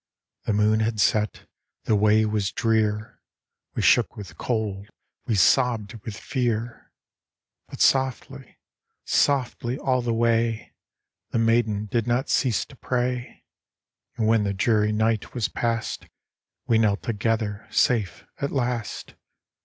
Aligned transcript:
The 0.45 0.53
moon 0.53 0.79
had 0.79 0.99
set; 0.99 1.45
the 1.83 1.95
way 1.95 2.25
was 2.25 2.51
drear; 2.51 3.21
We 3.75 3.83
shook 3.83 4.17
with 4.17 4.35
cold; 4.35 4.89
we 5.27 5.35
sobbed 5.35 5.93
with 6.03 6.17
fear; 6.17 6.91
But 7.67 7.81
softly, 7.81 8.57
softly, 9.05 9.77
all 9.77 10.01
the 10.01 10.11
way, 10.15 10.73
The 11.29 11.37
maiden 11.37 11.85
did 11.85 12.07
not 12.07 12.31
cease 12.31 12.65
to 12.65 12.75
pray; 12.75 13.43
And 14.17 14.25
when 14.25 14.43
the 14.43 14.55
dreary 14.55 14.91
night 14.91 15.35
was 15.35 15.49
past 15.49 16.07
We 16.65 16.79
knelt 16.79 17.03
together, 17.03 17.67
safe 17.69 18.25
at 18.41 18.49
last. 18.49 19.13